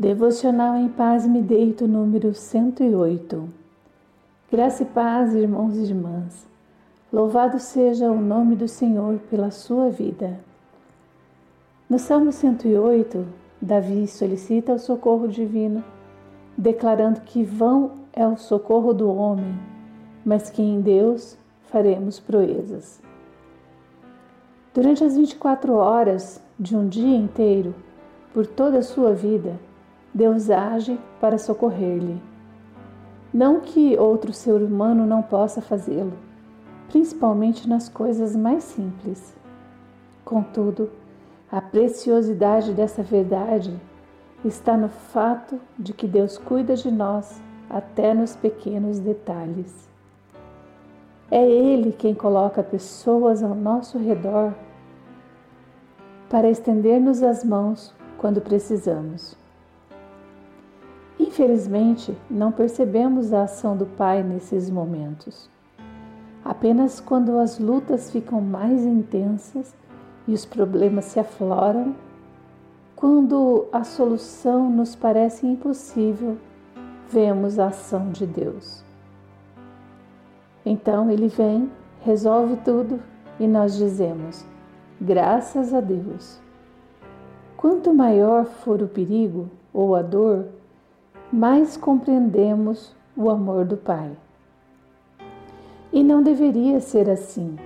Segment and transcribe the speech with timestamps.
[0.00, 3.48] Devocional em Paz Me Deito, número 108.
[4.48, 6.46] Graça e paz, irmãos e irmãs.
[7.12, 10.38] Louvado seja o nome do Senhor pela sua vida.
[11.90, 13.26] No Salmo 108,
[13.60, 15.82] Davi solicita o socorro divino,
[16.56, 19.58] declarando que vão é o socorro do homem,
[20.24, 23.02] mas que em Deus faremos proezas.
[24.72, 27.74] Durante as 24 horas de um dia inteiro,
[28.32, 29.58] por toda a sua vida,
[30.12, 32.20] Deus age para socorrer-lhe.
[33.32, 36.14] Não que outro ser humano não possa fazê-lo,
[36.88, 39.36] principalmente nas coisas mais simples.
[40.24, 40.90] Contudo,
[41.50, 43.74] a preciosidade dessa verdade
[44.44, 49.88] está no fato de que Deus cuida de nós até nos pequenos detalhes.
[51.30, 54.54] É Ele quem coloca pessoas ao nosso redor
[56.28, 59.37] para estender-nos as mãos quando precisamos.
[61.38, 65.48] Infelizmente, não percebemos a ação do Pai nesses momentos.
[66.44, 69.72] Apenas quando as lutas ficam mais intensas
[70.26, 71.94] e os problemas se afloram,
[72.96, 76.36] quando a solução nos parece impossível,
[77.08, 78.82] vemos a ação de Deus.
[80.66, 81.70] Então ele vem,
[82.02, 82.98] resolve tudo
[83.38, 84.44] e nós dizemos:
[85.00, 86.40] graças a Deus.
[87.56, 90.58] Quanto maior for o perigo ou a dor,
[91.32, 94.10] mais compreendemos o amor do Pai.
[95.92, 97.56] E não deveria ser assim.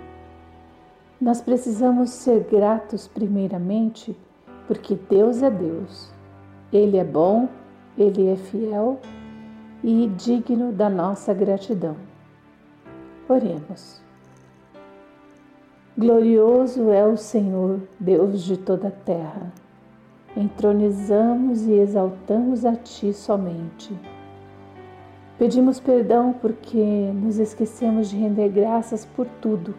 [1.21, 4.17] Nós precisamos ser gratos, primeiramente,
[4.67, 6.11] porque Deus é Deus.
[6.73, 7.49] Ele é bom,
[7.97, 8.99] ele é fiel
[9.85, 11.97] e digno da nossa gratidão.
[13.29, 14.01] Oremos.
[15.97, 19.53] Glorioso é o Senhor, Deus de toda a terra
[20.37, 23.95] entronizamos e exaltamos a Ti somente.
[25.39, 26.79] Pedimos perdão porque
[27.15, 29.75] nos esquecemos de render graças por tudo,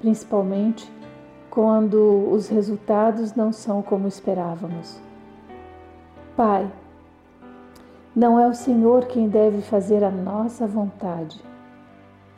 [0.00, 0.90] principalmente
[1.50, 5.00] quando os resultados não são como esperávamos.
[6.36, 6.70] Pai,
[8.14, 11.40] não é o Senhor quem deve fazer a nossa vontade,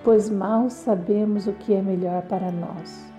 [0.02, 3.12] pois mal sabemos o que é melhor para nós.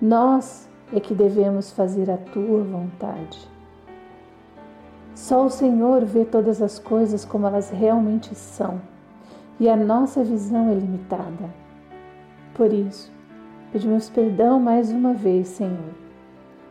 [0.00, 3.50] Nós é que devemos fazer a tua vontade.
[5.14, 8.80] Só o Senhor vê todas as coisas como elas realmente são
[9.60, 11.50] e a nossa visão é limitada.
[12.54, 13.12] Por isso,
[13.70, 15.94] pedimos perdão mais uma vez, Senhor.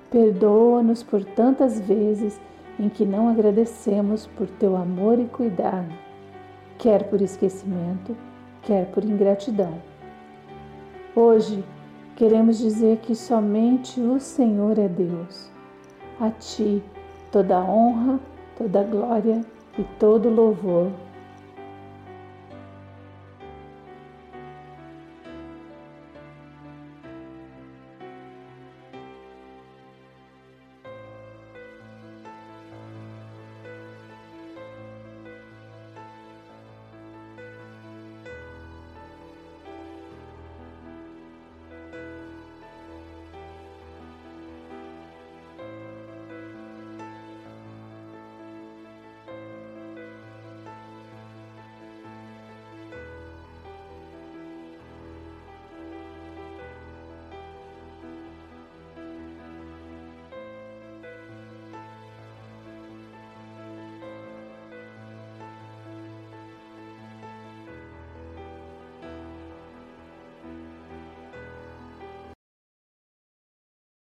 [0.10, 2.40] Perdoa-nos por tantas vezes
[2.78, 5.94] em que não agradecemos por teu amor e cuidado,
[6.78, 8.18] quer por esquecimento,
[8.64, 9.74] quer por ingratidão.
[11.16, 11.64] Hoje,
[12.22, 15.50] Queremos dizer que somente o Senhor é Deus.
[16.20, 16.84] A Ti
[17.32, 18.20] toda honra,
[18.56, 19.42] toda glória
[19.76, 20.92] e todo louvor